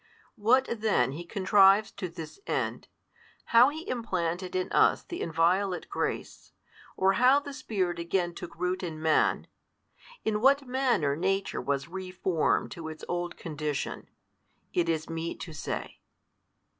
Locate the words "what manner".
10.41-11.15